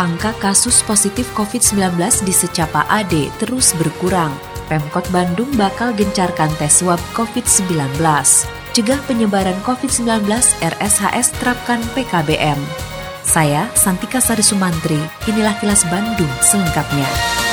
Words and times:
angka 0.00 0.32
kasus 0.40 0.80
positif 0.80 1.28
COVID-19 1.36 2.00
di 2.24 2.32
secapa 2.32 2.88
AD 2.88 3.12
terus 3.36 3.76
berkurang. 3.76 4.32
Pemkot 4.72 5.04
Bandung 5.12 5.52
bakal 5.60 5.92
gencarkan 5.92 6.48
tes 6.56 6.80
swab 6.80 6.96
COVID-19. 7.12 8.00
Cegah 8.72 9.00
penyebaran 9.04 9.58
COVID-19 9.60 10.24
RSHS 10.64 11.36
terapkan 11.36 11.84
PKBM. 11.92 12.56
Saya 13.20 13.68
Santika 13.76 14.24
Sari 14.24 14.40
Sumantri, 14.40 14.98
inilah 15.28 15.52
kilas 15.60 15.84
Bandung 15.92 16.32
selengkapnya. 16.40 17.49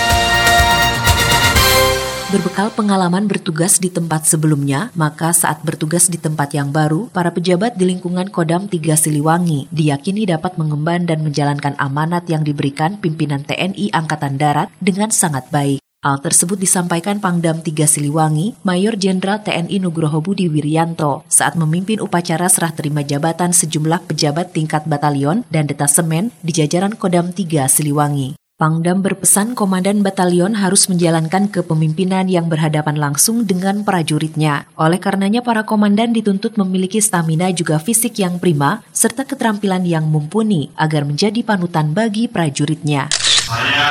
Berbekal 2.28 2.76
pengalaman 2.76 3.24
bertugas 3.24 3.80
di 3.80 3.88
tempat 3.88 4.28
sebelumnya, 4.28 4.92
maka 5.00 5.32
saat 5.32 5.64
bertugas 5.64 6.12
di 6.12 6.20
tempat 6.20 6.52
yang 6.52 6.76
baru, 6.76 7.08
para 7.16 7.32
pejabat 7.32 7.80
di 7.80 7.88
lingkungan 7.88 8.28
Kodam 8.28 8.68
3 8.68 8.84
Siliwangi 9.00 9.72
diyakini 9.72 10.28
dapat 10.28 10.60
mengemban 10.60 11.08
dan 11.08 11.24
menjalankan 11.24 11.80
amanat 11.80 12.28
yang 12.28 12.44
diberikan 12.44 13.00
pimpinan 13.00 13.48
TNI 13.48 13.96
Angkatan 13.96 14.36
Darat 14.36 14.68
dengan 14.84 15.08
sangat 15.08 15.48
baik. 15.56 15.80
Hal 16.04 16.20
tersebut 16.20 16.60
disampaikan 16.60 17.24
Pangdam 17.24 17.64
3 17.64 17.88
Siliwangi, 17.88 18.60
Mayor 18.60 19.00
Jenderal 19.00 19.40
TNI 19.48 19.80
Nugroho 19.80 20.20
Budi 20.20 20.52
Wiryanto 20.52 21.24
saat 21.32 21.56
memimpin 21.56 22.04
upacara 22.04 22.52
serah 22.52 22.76
terima 22.76 23.08
jabatan 23.08 23.56
sejumlah 23.56 24.04
pejabat 24.04 24.52
tingkat 24.52 24.84
batalion 24.84 25.48
dan 25.48 25.64
detasemen 25.64 26.36
di 26.44 26.52
jajaran 26.52 27.00
Kodam 27.00 27.32
3 27.32 27.72
Siliwangi. 27.72 28.36
Pangdam 28.58 29.06
berpesan 29.06 29.54
komandan 29.54 30.02
batalion 30.02 30.58
harus 30.58 30.90
menjalankan 30.90 31.46
kepemimpinan 31.46 32.26
yang 32.26 32.50
berhadapan 32.50 32.98
langsung 32.98 33.46
dengan 33.46 33.86
prajuritnya. 33.86 34.66
Oleh 34.74 34.98
karenanya 34.98 35.46
para 35.46 35.62
komandan 35.62 36.10
dituntut 36.10 36.58
memiliki 36.58 36.98
stamina 36.98 37.54
juga 37.54 37.78
fisik 37.78 38.18
yang 38.18 38.42
prima 38.42 38.82
serta 38.90 39.30
keterampilan 39.30 39.86
yang 39.86 40.10
mumpuni 40.10 40.74
agar 40.74 41.06
menjadi 41.06 41.38
panutan 41.46 41.94
bagi 41.94 42.26
prajuritnya. 42.26 43.14
Saya 43.46 43.86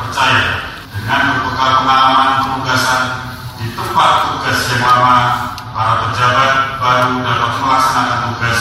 percaya 0.00 0.64
dengan 0.96 1.20
berbekal 1.36 1.70
pengalaman 1.84 2.30
penugasan 2.40 3.02
di 3.60 3.68
tempat 3.76 4.12
tugas 4.32 4.58
yang 4.72 4.80
lama, 4.80 5.16
para 5.76 5.94
pejabat 6.08 6.52
baru 6.80 7.14
dapat 7.20 7.52
melaksanakan 7.60 8.20
tugas 8.32 8.60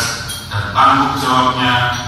dan 0.52 0.64
tanggung 0.76 1.16
jawabnya 1.16 2.05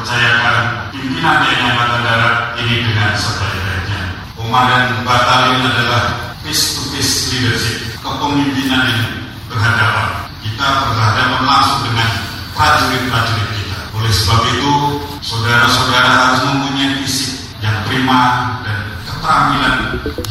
dipercayakan 0.00 0.56
pimpinan 0.96 1.44
TNI 1.44 1.60
Angkatan 1.76 2.00
Darat 2.08 2.36
ini 2.56 2.88
dengan 2.88 3.12
sebaik-baiknya. 3.20 4.02
Komandan 4.32 5.04
batalion 5.04 5.60
adalah 5.60 6.32
face-to-face 6.40 7.36
leadership, 7.36 8.00
kepemimpinan 8.00 8.88
yang 8.88 9.04
berhadapan. 9.52 10.24
Kita 10.40 10.88
berhadapan 10.88 11.42
langsung 11.44 11.80
dengan 11.84 12.08
prajurit-prajurit 12.56 13.48
kita. 13.60 13.78
Oleh 13.92 14.08
sebab 14.08 14.40
itu, 14.48 14.72
saudara-saudara 15.20 16.08
harus 16.08 16.40
mempunyai 16.48 16.96
fisik 17.04 17.52
yang 17.60 17.76
prima 17.84 18.20
dan 18.64 18.96
keterampilan 19.04 19.74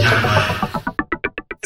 yang 0.01 0.17
baik. 0.25 0.78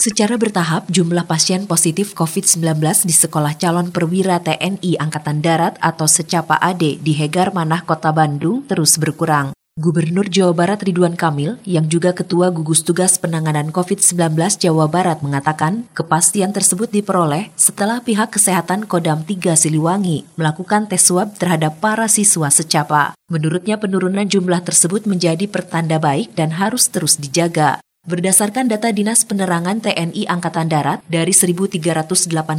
Secara 0.03 0.35
bertahap, 0.35 0.91
jumlah 0.91 1.23
pasien 1.23 1.63
positif 1.63 2.11
COVID-19 2.11 2.75
di 3.07 3.15
Sekolah 3.15 3.55
Calon 3.55 3.87
Perwira 3.87 4.35
TNI 4.43 4.99
Angkatan 4.99 5.39
Darat 5.39 5.79
atau 5.79 6.11
Secapa 6.11 6.59
AD 6.59 6.99
di 6.99 7.15
Hegar 7.15 7.55
Manah, 7.55 7.87
Kota 7.87 8.11
Bandung 8.11 8.67
terus 8.67 8.99
berkurang. 8.99 9.55
Gubernur 9.79 10.27
Jawa 10.27 10.51
Barat 10.51 10.83
Ridwan 10.83 11.15
Kamil, 11.15 11.55
yang 11.63 11.87
juga 11.87 12.11
Ketua 12.11 12.51
Gugus 12.51 12.83
Tugas 12.83 13.15
Penanganan 13.15 13.71
COVID-19 13.71 14.35
Jawa 14.59 14.91
Barat 14.91 15.23
mengatakan, 15.23 15.87
kepastian 15.95 16.51
tersebut 16.51 16.91
diperoleh 16.91 17.55
setelah 17.55 18.03
pihak 18.03 18.35
kesehatan 18.35 18.83
Kodam 18.91 19.23
3 19.23 19.55
Siliwangi 19.55 20.27
melakukan 20.35 20.91
tes 20.91 20.99
swab 20.99 21.31
terhadap 21.39 21.79
para 21.79 22.11
siswa 22.11 22.51
secapa. 22.51 23.15
Menurutnya 23.31 23.79
penurunan 23.79 24.27
jumlah 24.27 24.67
tersebut 24.67 25.07
menjadi 25.07 25.47
pertanda 25.47 25.95
baik 25.95 26.35
dan 26.35 26.59
harus 26.59 26.91
terus 26.91 27.15
dijaga. 27.15 27.79
Berdasarkan 28.03 28.67
data 28.67 28.91
Dinas 28.91 29.23
Penerangan 29.23 29.79
TNI 29.79 30.27
Angkatan 30.27 30.67
Darat, 30.67 30.99
dari 31.07 31.31
1.308 31.31 31.79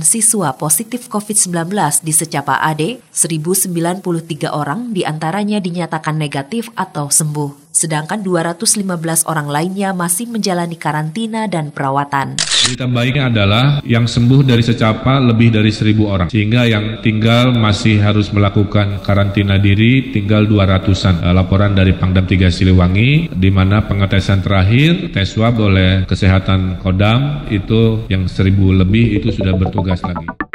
siswa 0.00 0.56
positif 0.56 1.04
COVID-19 1.12 1.68
di 2.00 2.16
secapa 2.16 2.64
AD, 2.64 3.04
1.093 3.12 4.00
orang 4.48 4.96
di 4.96 5.04
antaranya 5.04 5.60
dinyatakan 5.60 6.16
negatif 6.16 6.72
atau 6.72 7.12
sembuh 7.12 7.63
sedangkan 7.84 8.24
215 8.24 9.28
orang 9.28 9.48
lainnya 9.52 9.92
masih 9.92 10.24
menjalani 10.32 10.80
karantina 10.80 11.44
dan 11.44 11.68
perawatan. 11.68 12.40
Berita 12.64 12.88
baiknya 12.88 13.28
adalah 13.28 13.64
yang 13.84 14.08
sembuh 14.08 14.40
dari 14.40 14.64
secapa 14.64 15.20
lebih 15.20 15.52
dari 15.52 15.68
1000 15.68 16.00
orang, 16.08 16.28
sehingga 16.32 16.64
yang 16.64 17.04
tinggal 17.04 17.52
masih 17.52 18.00
harus 18.00 18.32
melakukan 18.32 19.04
karantina 19.04 19.60
diri 19.60 20.08
tinggal 20.16 20.48
200-an. 20.48 21.20
Eh, 21.20 21.34
laporan 21.36 21.76
dari 21.76 21.92
Pangdam 21.92 22.24
3 22.24 22.48
Siliwangi, 22.48 23.28
di 23.36 23.50
mana 23.52 23.84
pengetesan 23.84 24.40
terakhir 24.40 25.12
tes 25.12 25.28
swab 25.28 25.60
oleh 25.60 26.08
kesehatan 26.08 26.80
Kodam 26.80 27.44
itu 27.52 28.08
yang 28.08 28.24
1000 28.24 28.80
lebih 28.80 29.20
itu 29.20 29.28
sudah 29.28 29.52
bertugas 29.52 30.00
lagi. 30.00 30.53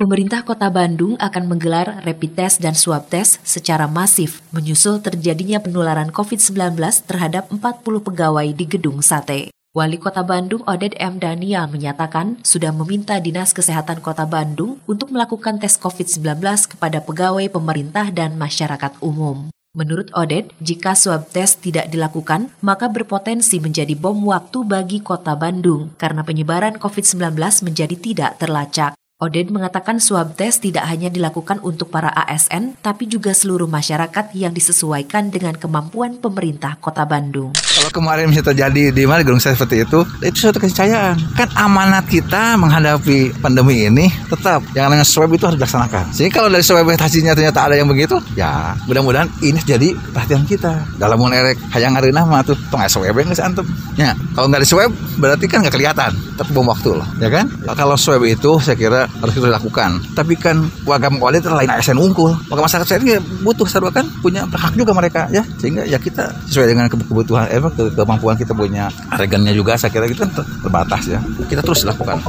Pemerintah 0.00 0.40
Kota 0.48 0.72
Bandung 0.72 1.20
akan 1.20 1.44
menggelar 1.44 2.00
rapid 2.08 2.32
test 2.32 2.64
dan 2.64 2.72
swab 2.72 3.12
test 3.12 3.36
secara 3.44 3.84
masif 3.84 4.40
menyusul 4.48 5.04
terjadinya 5.04 5.60
penularan 5.60 6.08
COVID-19 6.08 6.72
terhadap 7.04 7.52
40 7.52 7.84
pegawai 8.08 8.48
di 8.48 8.64
Gedung 8.64 9.04
Sate. 9.04 9.52
Wali 9.76 10.00
Kota 10.00 10.24
Bandung 10.24 10.64
Oded 10.64 10.96
M. 10.96 11.20
Daniel 11.20 11.68
menyatakan 11.68 12.40
sudah 12.40 12.72
meminta 12.72 13.20
Dinas 13.20 13.52
Kesehatan 13.52 14.00
Kota 14.00 14.24
Bandung 14.24 14.80
untuk 14.88 15.12
melakukan 15.12 15.60
tes 15.60 15.76
COVID-19 15.76 16.40
kepada 16.72 17.04
pegawai 17.04 17.52
pemerintah 17.52 18.08
dan 18.08 18.40
masyarakat 18.40 18.96
umum. 19.04 19.52
Menurut 19.76 20.08
Oded, 20.16 20.48
jika 20.64 20.96
swab 20.96 21.28
test 21.28 21.60
tidak 21.60 21.92
dilakukan, 21.92 22.48
maka 22.64 22.88
berpotensi 22.88 23.60
menjadi 23.60 23.92
bom 24.00 24.16
waktu 24.24 24.64
bagi 24.64 25.04
kota 25.04 25.36
Bandung 25.36 25.92
karena 26.00 26.24
penyebaran 26.24 26.80
COVID-19 26.80 27.36
menjadi 27.68 27.96
tidak 28.00 28.40
terlacak. 28.40 28.96
Oded 29.20 29.52
mengatakan 29.52 30.00
swab 30.00 30.32
test 30.32 30.64
tidak 30.64 30.88
hanya 30.88 31.12
dilakukan 31.12 31.60
untuk 31.60 31.92
para 31.92 32.08
ASN, 32.08 32.80
tapi 32.80 33.04
juga 33.04 33.36
seluruh 33.36 33.68
masyarakat 33.68 34.32
yang 34.32 34.48
disesuaikan 34.48 35.28
dengan 35.28 35.52
kemampuan 35.60 36.16
pemerintah 36.16 36.80
Kota 36.80 37.04
Bandung. 37.04 37.52
Kalau 37.52 37.92
kemarin 37.92 38.32
bisa 38.32 38.40
terjadi 38.40 38.88
di 38.88 39.04
mana 39.04 39.20
gedung 39.20 39.36
saya 39.36 39.60
seperti 39.60 39.84
itu, 39.84 40.08
itu 40.24 40.36
suatu 40.40 40.56
keniscayaan. 40.56 41.20
Kan 41.36 41.52
amanat 41.52 42.08
kita 42.08 42.56
menghadapi 42.56 43.36
pandemi 43.44 43.92
ini 43.92 44.08
tetap 44.32 44.64
yang 44.72 44.88
namanya 44.88 45.04
swab 45.04 45.28
itu 45.36 45.44
harus 45.44 45.60
dilaksanakan. 45.60 46.16
Sehingga 46.16 46.40
kalau 46.40 46.48
dari 46.48 46.64
swab 46.64 46.88
hasilnya 46.88 47.36
ternyata 47.36 47.68
ada 47.68 47.76
yang 47.76 47.92
begitu, 47.92 48.16
ya 48.40 48.72
mudah-mudahan 48.88 49.28
ini 49.44 49.60
jadi 49.68 50.00
perhatian 50.16 50.48
kita. 50.48 50.96
Dalam 50.96 51.20
erek 51.20 51.60
hayang 51.76 51.92
hari 51.92 52.08
nama 52.08 52.40
tuh, 52.40 52.56
nggak 52.72 52.88
swab 52.88 53.12
nggak 53.12 53.36
antum. 53.36 53.68
Ya, 54.00 54.16
kalau 54.32 54.48
nggak 54.48 54.64
di 54.64 54.68
swab 54.72 54.88
berarti 55.20 55.44
kan 55.44 55.60
nggak 55.60 55.76
kelihatan, 55.76 56.16
tetap 56.40 56.56
bom 56.56 56.64
waktu 56.72 56.96
loh, 56.96 57.08
ya 57.20 57.28
kan? 57.28 57.52
Kalau 57.76 58.00
swab 58.00 58.24
itu 58.24 58.56
saya 58.64 58.80
kira 58.80 59.09
harus 59.18 59.34
kita 59.34 59.50
lakukan. 59.50 59.90
Tapi 60.14 60.34
kan 60.38 60.62
warga 60.86 61.10
kualitas 61.10 61.46
itu 61.46 61.50
lain 61.50 61.70
ASN 61.70 61.98
unggul. 61.98 62.32
Maka 62.46 62.60
masyarakat 62.62 62.86
saya 62.86 62.98
ini 63.02 63.18
butuh 63.42 63.66
serba 63.66 63.90
kan 63.90 64.06
punya 64.22 64.46
hak 64.46 64.78
juga 64.78 64.94
mereka 64.94 65.26
ya. 65.34 65.42
Sehingga 65.58 65.82
ya 65.84 65.98
kita 65.98 66.30
sesuai 66.46 66.66
dengan 66.70 66.86
kebutuhan 66.86 67.50
eh, 67.50 67.60
ke 67.60 67.84
kemampuan 67.98 68.38
kita 68.38 68.54
punya 68.54 68.88
regennya 69.18 69.52
juga 69.52 69.74
saya 69.74 69.90
kira 69.90 70.06
kita 70.06 70.30
terbatas 70.62 71.10
ya. 71.10 71.18
Kita 71.50 71.60
terus 71.60 71.82
lakukan. 71.82 72.22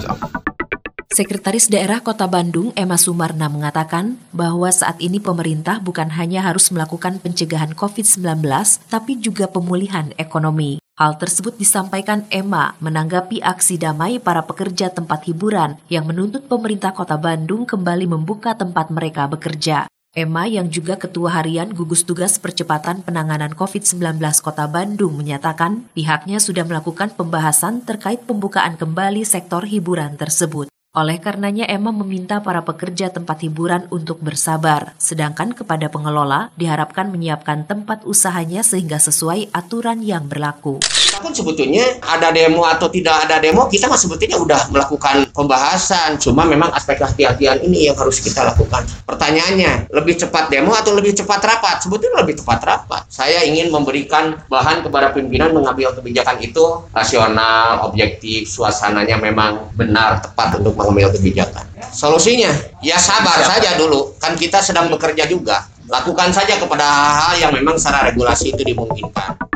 Sekretaris 1.11 1.67
Daerah 1.67 1.99
Kota 1.99 2.23
Bandung 2.23 2.71
Emma 2.71 2.95
Sumarna 2.95 3.51
mengatakan 3.51 4.15
bahwa 4.31 4.71
saat 4.71 4.97
ini 5.03 5.19
pemerintah 5.19 5.77
bukan 5.83 6.07
hanya 6.15 6.41
harus 6.41 6.71
melakukan 6.71 7.19
pencegahan 7.21 7.75
COVID-19, 7.75 8.41
tapi 8.89 9.19
juga 9.19 9.45
pemulihan 9.51 10.15
ekonomi. 10.15 10.80
Hal 11.01 11.17
tersebut 11.17 11.57
disampaikan 11.57 12.29
Emma 12.29 12.77
menanggapi 12.77 13.41
aksi 13.41 13.81
damai 13.81 14.21
para 14.21 14.45
pekerja 14.45 14.93
tempat 14.93 15.25
hiburan 15.25 15.81
yang 15.89 16.05
menuntut 16.05 16.45
pemerintah 16.45 16.93
kota 16.93 17.17
Bandung 17.17 17.65
kembali 17.65 18.05
membuka 18.05 18.53
tempat 18.53 18.93
mereka 18.93 19.25
bekerja. 19.25 19.89
Emma 20.13 20.45
yang 20.45 20.69
juga 20.69 21.01
Ketua 21.01 21.41
Harian 21.41 21.73
Gugus 21.73 22.05
Tugas 22.05 22.37
Percepatan 22.37 23.01
Penanganan 23.01 23.57
COVID-19 23.57 24.21
Kota 24.45 24.69
Bandung 24.69 25.17
menyatakan 25.17 25.89
pihaknya 25.97 26.37
sudah 26.37 26.69
melakukan 26.69 27.09
pembahasan 27.17 27.81
terkait 27.81 28.21
pembukaan 28.29 28.77
kembali 28.77 29.25
sektor 29.25 29.65
hiburan 29.65 30.21
tersebut. 30.21 30.69
Oleh 30.91 31.23
karenanya 31.23 31.71
Emma 31.71 31.95
meminta 31.95 32.43
para 32.43 32.67
pekerja 32.67 33.07
tempat 33.07 33.39
hiburan 33.47 33.87
untuk 33.95 34.19
bersabar, 34.19 34.91
sedangkan 34.99 35.55
kepada 35.55 35.87
pengelola 35.87 36.51
diharapkan 36.59 37.07
menyiapkan 37.07 37.63
tempat 37.63 38.03
usahanya 38.03 38.59
sehingga 38.59 38.99
sesuai 38.99 39.55
aturan 39.55 40.03
yang 40.03 40.27
berlaku. 40.27 40.83
Pun 41.21 41.31
sebetulnya 41.31 42.01
ada 42.03 42.33
demo 42.35 42.67
atau 42.67 42.89
tidak 42.91 43.23
ada 43.23 43.37
demo 43.39 43.69
kita 43.71 43.85
mah 43.87 43.95
sebetulnya 43.95 44.41
udah 44.41 44.61
melakukan 44.73 45.31
pembahasan. 45.31 46.17
Cuma 46.17 46.43
memang 46.43 46.73
aspek 46.75 46.99
kehati-hatian 46.99 47.63
ini 47.63 47.87
yang 47.87 47.95
harus 47.95 48.19
kita 48.19 48.41
lakukan. 48.41 48.83
Pertanyaannya 49.05 49.93
lebih 49.95 50.17
cepat 50.17 50.49
demo 50.49 50.73
atau 50.73 50.91
lebih 50.97 51.13
cepat 51.13 51.39
rapat? 51.39 51.87
Sebetulnya 51.87 52.25
lebih 52.25 52.41
cepat 52.41 52.59
rapat. 52.65 53.05
Saya 53.07 53.45
ingin 53.47 53.69
memberikan 53.69 54.43
bahan 54.49 54.81
kepada 54.83 55.13
pimpinan 55.13 55.53
mengambil 55.53 55.93
kebijakan 55.93 56.41
itu 56.41 56.89
rasional 56.89 57.85
objektif 57.85 58.49
suasananya 58.49 59.21
memang 59.21 59.71
benar 59.77 60.25
tepat 60.25 60.57
untuk 60.57 60.80
mengambil 60.89 61.13
kebijakan. 61.13 61.65
Solusinya 61.93 62.49
ya 62.81 62.97
sabar 62.97 63.43
saja 63.45 63.77
dulu. 63.77 64.17
Kan 64.17 64.33
kita 64.33 64.63
sedang 64.63 64.89
bekerja 64.89 65.29
juga. 65.29 65.67
Lakukan 65.91 66.31
saja 66.31 66.55
kepada 66.55 66.85
hal-hal 66.85 67.33
yang 67.49 67.51
memang 67.53 67.75
secara 67.75 68.09
regulasi 68.09 68.55
itu 68.55 68.63
dimungkinkan. 68.63 69.51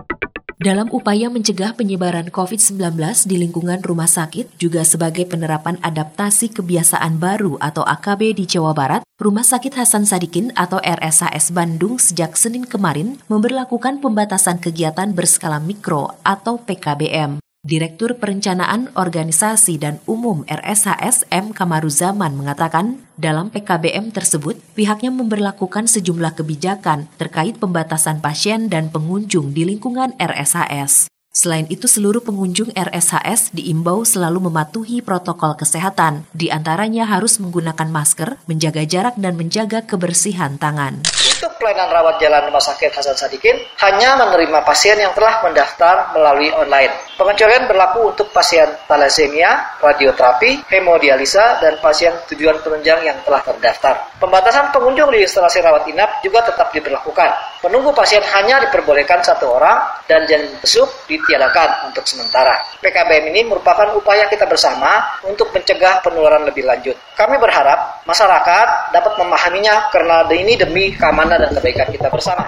Dalam 0.65 0.89
upaya 0.89 1.29
mencegah 1.29 1.77
penyebaran 1.77 2.33
COVID-19 2.33 2.97
di 3.29 3.37
lingkungan 3.37 3.85
rumah 3.85 4.09
sakit, 4.09 4.57
juga 4.57 4.81
sebagai 4.81 5.29
penerapan 5.29 5.77
adaptasi 5.77 6.49
kebiasaan 6.57 7.21
baru 7.21 7.61
atau 7.61 7.85
AKB 7.85 8.33
di 8.33 8.49
Jawa 8.49 8.73
Barat, 8.73 9.05
Rumah 9.21 9.45
Sakit 9.45 9.77
Hasan 9.77 10.09
Sadikin 10.09 10.49
atau 10.57 10.81
RSHS 10.81 11.53
Bandung 11.53 12.01
sejak 12.01 12.33
Senin 12.33 12.65
kemarin 12.65 13.21
memberlakukan 13.29 14.01
pembatasan 14.01 14.57
kegiatan 14.57 15.13
berskala 15.13 15.61
mikro 15.61 16.17
atau 16.25 16.57
PKBM. 16.57 17.44
Direktur 17.65 18.21
Perencanaan 18.21 18.93
Organisasi 18.93 19.81
dan 19.81 19.97
Umum 20.05 20.45
RSHS 20.45 21.25
M. 21.33 21.49
Kamaruzaman 21.49 22.37
mengatakan, 22.37 23.01
dalam 23.17 23.49
PKBM 23.49 24.13
tersebut, 24.13 24.61
pihaknya 24.77 25.09
memberlakukan 25.09 25.89
sejumlah 25.89 26.37
kebijakan 26.37 27.09
terkait 27.17 27.57
pembatasan 27.57 28.21
pasien 28.21 28.69
dan 28.69 28.93
pengunjung 28.93 29.57
di 29.57 29.65
lingkungan 29.65 30.13
RSHS. 30.21 31.09
Selain 31.35 31.67
itu, 31.67 31.83
seluruh 31.83 32.23
pengunjung 32.23 32.71
RSHS 32.71 33.51
diimbau 33.51 34.07
selalu 34.07 34.47
mematuhi 34.47 35.03
protokol 35.03 35.59
kesehatan, 35.59 36.23
di 36.31 36.47
antaranya 36.47 37.03
harus 37.03 37.43
menggunakan 37.43 37.91
masker, 37.91 38.39
menjaga 38.47 38.87
jarak, 38.87 39.19
dan 39.19 39.35
menjaga 39.35 39.83
kebersihan 39.83 40.55
tangan 40.55 41.03
untuk 41.45 41.61
pelayanan 41.61 41.93
rawat 41.93 42.15
jalan 42.17 42.41
Rumah 42.49 42.63
Sakit 42.63 42.89
Hasan 42.89 43.13
Sadikin 43.13 43.53
hanya 43.77 44.17
menerima 44.17 44.65
pasien 44.65 44.97
yang 44.97 45.13
telah 45.13 45.45
mendaftar 45.45 46.15
melalui 46.17 46.49
online. 46.49 46.89
Pengecualian 47.21 47.69
berlaku 47.69 48.11
untuk 48.15 48.33
pasien 48.33 48.65
thalassemia, 48.89 49.77
radioterapi, 49.77 50.65
hemodialisa, 50.73 51.61
dan 51.61 51.77
pasien 51.83 52.17
tujuan 52.33 52.57
penunjang 52.65 53.05
yang 53.05 53.21
telah 53.21 53.45
terdaftar. 53.45 54.17
Pembatasan 54.17 54.73
pengunjung 54.73 55.13
di 55.13 55.21
instalasi 55.21 55.61
rawat 55.61 55.85
inap 55.85 56.17
juga 56.25 56.41
tetap 56.49 56.73
diberlakukan. 56.73 57.54
Penunggu 57.65 57.97
pasien 57.97 58.21
hanya 58.21 58.61
diperbolehkan 58.61 59.25
satu 59.25 59.57
orang 59.57 60.05
dan 60.05 60.21
janin 60.29 60.53
besuk 60.61 60.85
ditiadakan 61.09 61.89
untuk 61.89 62.05
sementara. 62.05 62.61
PKBM 62.77 63.33
ini 63.33 63.41
merupakan 63.41 63.89
upaya 63.97 64.29
kita 64.29 64.45
bersama 64.45 65.17
untuk 65.25 65.49
mencegah 65.49 65.97
penularan 66.05 66.45
lebih 66.45 66.61
lanjut. 66.61 66.93
Kami 67.17 67.41
berharap 67.41 68.05
masyarakat 68.05 68.93
dapat 68.93 69.17
memahaminya 69.17 69.89
karena 69.89 70.29
ini 70.29 70.53
demi 70.61 70.93
keamanan 70.93 71.41
dan 71.41 71.57
kebaikan 71.57 71.89
kita 71.89 72.05
bersama. 72.13 72.45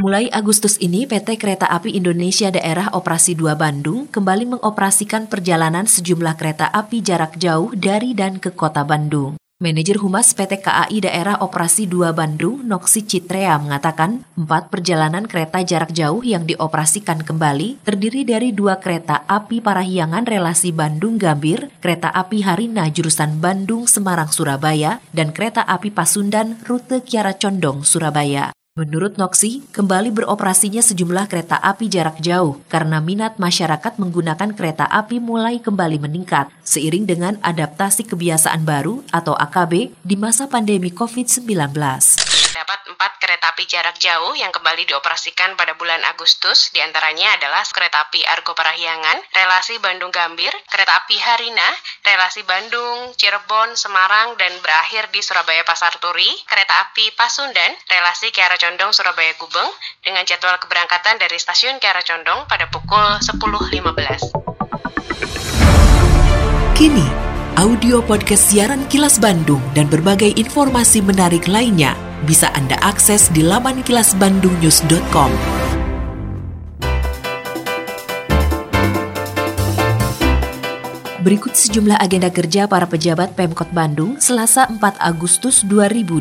Mulai 0.00 0.32
Agustus 0.32 0.80
ini, 0.80 1.04
PT 1.04 1.36
Kereta 1.36 1.68
Api 1.68 1.92
Indonesia 1.92 2.48
Daerah 2.48 2.96
Operasi 2.96 3.36
2 3.36 3.52
Bandung 3.60 4.08
kembali 4.08 4.56
mengoperasikan 4.56 5.28
perjalanan 5.28 5.84
sejumlah 5.84 6.40
kereta 6.40 6.72
api 6.72 7.04
jarak 7.04 7.36
jauh 7.36 7.76
dari 7.76 8.16
dan 8.16 8.40
ke 8.40 8.56
kota 8.56 8.88
Bandung. 8.88 9.36
Manajer 9.64 9.96
Humas 9.96 10.36
PT 10.36 10.60
KAI 10.60 11.08
Daerah 11.08 11.40
Operasi 11.40 11.88
2 11.88 12.12
Bandung, 12.12 12.68
Noksi 12.68 13.00
Citrea, 13.00 13.56
mengatakan 13.56 14.20
empat 14.36 14.68
perjalanan 14.68 15.24
kereta 15.24 15.64
jarak 15.64 15.88
jauh 15.88 16.20
yang 16.20 16.44
dioperasikan 16.44 17.24
kembali 17.24 17.80
terdiri 17.80 18.28
dari 18.28 18.52
dua 18.52 18.76
kereta 18.76 19.24
api 19.24 19.64
Parahyangan 19.64 20.28
relasi 20.28 20.68
Bandung-Gambir, 20.68 21.80
kereta 21.80 22.12
api 22.12 22.44
Harina 22.44 22.92
jurusan 22.92 23.40
Bandung-Semarang-Surabaya, 23.40 25.00
dan 25.16 25.32
kereta 25.32 25.64
api 25.64 25.88
Pasundan 25.88 26.60
rute 26.68 27.00
Kiara 27.00 27.32
Condong, 27.32 27.88
Surabaya. 27.88 28.52
Menurut 28.74 29.14
Noksi, 29.22 29.62
kembali 29.70 30.10
beroperasinya 30.10 30.82
sejumlah 30.82 31.30
kereta 31.30 31.62
api 31.62 31.86
jarak 31.86 32.18
jauh 32.18 32.58
karena 32.66 32.98
minat 32.98 33.38
masyarakat 33.38 34.02
menggunakan 34.02 34.50
kereta 34.50 34.90
api 34.90 35.22
mulai 35.22 35.62
kembali 35.62 36.02
meningkat. 36.02 36.50
Seiring 36.66 37.06
dengan 37.06 37.38
adaptasi 37.38 38.02
kebiasaan 38.02 38.66
baru 38.66 39.06
atau 39.14 39.38
AKB 39.38 39.94
di 40.02 40.18
masa 40.18 40.50
pandemi 40.50 40.90
COVID-19 40.90 42.33
empat 42.62 43.18
kereta 43.18 43.50
api 43.50 43.66
jarak 43.66 43.98
jauh 43.98 44.30
yang 44.38 44.54
kembali 44.54 44.86
dioperasikan 44.86 45.58
pada 45.58 45.74
bulan 45.74 45.98
Agustus, 46.06 46.70
di 46.70 46.78
antaranya 46.78 47.34
adalah 47.34 47.66
kereta 47.66 48.06
api 48.06 48.22
Argo 48.30 48.54
Parahyangan, 48.54 49.18
relasi 49.34 49.82
Bandung 49.82 50.14
Gambir, 50.14 50.54
kereta 50.70 51.02
api 51.02 51.18
Harina, 51.18 51.66
relasi 52.06 52.46
Bandung, 52.46 53.10
Cirebon, 53.18 53.74
Semarang, 53.74 54.38
dan 54.38 54.54
berakhir 54.62 55.10
di 55.10 55.18
Surabaya 55.18 55.66
Pasar 55.66 55.98
Turi, 55.98 56.30
kereta 56.46 56.86
api 56.86 57.10
Pasundan, 57.18 57.74
relasi 57.90 58.30
Kiara 58.30 58.54
Condong, 58.54 58.94
Surabaya 58.94 59.34
Gubeng, 59.34 59.70
dengan 60.06 60.22
jadwal 60.22 60.54
keberangkatan 60.62 61.18
dari 61.18 61.34
stasiun 61.34 61.82
Kiara 61.82 62.06
Condong 62.06 62.46
pada 62.46 62.70
pukul 62.70 63.18
10.15. 63.18 64.30
Kini, 66.78 67.06
audio 67.58 67.98
podcast 68.02 68.54
siaran 68.54 68.86
Kilas 68.86 69.18
Bandung 69.18 69.62
dan 69.74 69.90
berbagai 69.90 70.34
informasi 70.38 71.02
menarik 71.02 71.46
lainnya 71.50 72.13
bisa 72.24 72.48
Anda 72.56 72.80
akses 72.80 73.28
di 73.30 73.44
laman 73.44 73.84
kilasbandungnews.com. 73.84 75.30
Berikut 81.24 81.56
sejumlah 81.56 82.04
agenda 82.04 82.28
kerja 82.28 82.68
para 82.68 82.84
pejabat 82.84 83.32
Pemkot 83.32 83.72
Bandung 83.72 84.20
Selasa 84.20 84.68
4 84.68 85.00
Agustus 85.00 85.64
2020. 85.64 86.20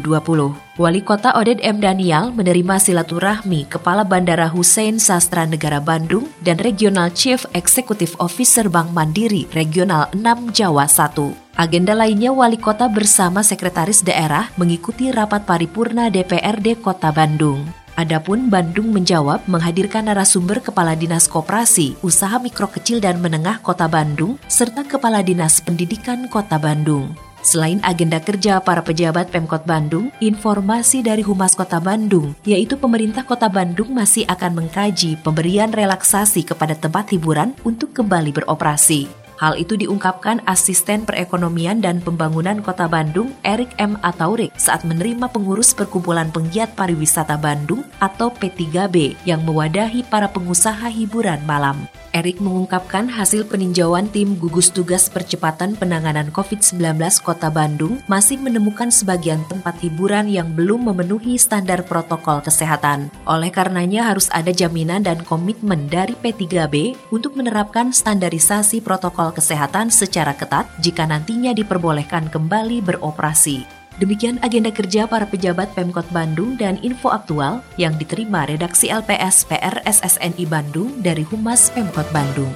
Wali 0.80 1.04
Kota 1.04 1.36
Oded 1.36 1.60
M. 1.60 1.84
Daniel 1.84 2.32
menerima 2.32 2.80
silaturahmi 2.80 3.68
Kepala 3.68 4.08
Bandara 4.08 4.48
Hussein 4.48 5.04
Sastra 5.04 5.44
Negara 5.44 5.84
Bandung 5.84 6.32
dan 6.40 6.56
Regional 6.56 7.12
Chief 7.12 7.44
Executive 7.52 8.16
Officer 8.24 8.72
Bank 8.72 8.96
Mandiri 8.96 9.44
Regional 9.52 10.08
6 10.16 10.56
Jawa 10.56 10.88
1. 10.88 11.43
Agenda 11.54 11.94
lainnya 11.94 12.34
wali 12.34 12.58
kota 12.58 12.90
bersama 12.90 13.46
sekretaris 13.46 14.02
daerah 14.02 14.50
mengikuti 14.58 15.14
rapat 15.14 15.46
paripurna 15.46 16.10
DPRD 16.10 16.82
Kota 16.82 17.14
Bandung. 17.14 17.70
Adapun 17.94 18.50
Bandung 18.50 18.90
menjawab 18.90 19.46
menghadirkan 19.46 20.10
narasumber 20.10 20.66
Kepala 20.66 20.98
Dinas 20.98 21.30
Koperasi, 21.30 21.94
Usaha 22.02 22.42
Mikro 22.42 22.66
Kecil 22.74 22.98
dan 22.98 23.22
Menengah 23.22 23.62
Kota 23.62 23.86
Bandung, 23.86 24.42
serta 24.50 24.82
Kepala 24.82 25.22
Dinas 25.22 25.62
Pendidikan 25.62 26.26
Kota 26.26 26.58
Bandung. 26.58 27.14
Selain 27.46 27.78
agenda 27.86 28.18
kerja 28.18 28.58
para 28.58 28.82
pejabat 28.82 29.30
Pemkot 29.30 29.62
Bandung, 29.70 30.10
informasi 30.26 31.06
dari 31.06 31.22
Humas 31.22 31.54
Kota 31.54 31.78
Bandung, 31.78 32.34
yaitu 32.50 32.82
pemerintah 32.82 33.30
Kota 33.30 33.46
Bandung 33.46 33.94
masih 33.94 34.26
akan 34.26 34.66
mengkaji 34.66 35.22
pemberian 35.22 35.70
relaksasi 35.70 36.50
kepada 36.50 36.74
tempat 36.74 37.14
hiburan 37.14 37.54
untuk 37.62 37.94
kembali 37.94 38.42
beroperasi. 38.42 39.23
Hal 39.44 39.60
itu 39.60 39.76
diungkapkan 39.76 40.40
Asisten 40.48 41.04
Perekonomian 41.04 41.84
dan 41.84 42.00
Pembangunan 42.00 42.64
Kota 42.64 42.88
Bandung, 42.88 43.36
Erik 43.44 43.76
M. 43.76 44.00
Ataurik, 44.00 44.56
saat 44.56 44.88
menerima 44.88 45.28
pengurus 45.28 45.76
Perkumpulan 45.76 46.32
Penggiat 46.32 46.72
Pariwisata 46.80 47.36
Bandung 47.36 47.84
atau 48.00 48.32
P3B 48.32 49.20
yang 49.28 49.44
mewadahi 49.44 50.08
para 50.08 50.32
pengusaha 50.32 50.88
hiburan 50.88 51.44
malam. 51.44 51.76
Erik 52.14 52.38
mengungkapkan 52.40 53.10
hasil 53.10 53.50
peninjauan 53.50 54.06
tim 54.06 54.38
gugus 54.38 54.70
tugas 54.70 55.10
percepatan 55.10 55.74
penanganan 55.74 56.30
COVID-19 56.30 57.02
Kota 57.26 57.50
Bandung 57.50 58.06
masih 58.06 58.38
menemukan 58.38 58.94
sebagian 58.94 59.42
tempat 59.50 59.82
hiburan 59.82 60.30
yang 60.30 60.54
belum 60.54 60.94
memenuhi 60.94 61.42
standar 61.42 61.82
protokol 61.82 62.46
kesehatan. 62.46 63.10
Oleh 63.26 63.50
karenanya 63.50 64.14
harus 64.14 64.30
ada 64.30 64.54
jaminan 64.54 65.02
dan 65.02 65.26
komitmen 65.26 65.90
dari 65.90 66.14
P3B 66.14 66.94
untuk 67.10 67.34
menerapkan 67.34 67.90
standarisasi 67.90 68.86
protokol 68.86 69.33
kesehatan 69.34 69.90
secara 69.90 70.38
ketat 70.38 70.70
jika 70.78 71.10
nantinya 71.10 71.52
diperbolehkan 71.52 72.30
kembali 72.30 72.86
beroperasi. 72.86 73.84
Demikian 74.02 74.42
agenda 74.42 74.74
kerja 74.74 75.06
para 75.06 75.30
pejabat 75.30 75.70
Pemkot 75.78 76.10
Bandung 76.10 76.58
dan 76.58 76.82
info 76.82 77.14
aktual 77.14 77.62
yang 77.78 77.94
diterima 77.98 78.50
redaksi 78.50 78.90
LPS 78.90 79.46
PR 79.46 79.86
SSNI 79.86 80.46
Bandung 80.50 81.02
dari 81.02 81.22
Humas 81.22 81.70
Pemkot 81.70 82.10
Bandung. 82.10 82.50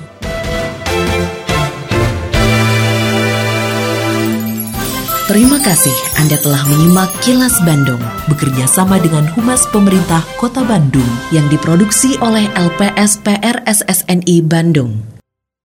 Terima 5.27 5.59
kasih 5.59 5.91
Anda 6.23 6.39
telah 6.39 6.63
menyimak 6.71 7.11
Kilas 7.19 7.59
Bandung 7.67 7.99
bekerja 8.31 8.63
sama 8.63 8.95
dengan 8.95 9.27
Humas 9.35 9.67
Pemerintah 9.75 10.23
Kota 10.39 10.63
Bandung 10.63 11.03
yang 11.35 11.43
diproduksi 11.51 12.15
oleh 12.23 12.47
LPS 12.55 13.19
SSNI 13.67 14.39
Bandung. 14.47 15.16